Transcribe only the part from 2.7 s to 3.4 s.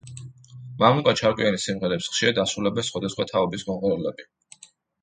სხვადასხვა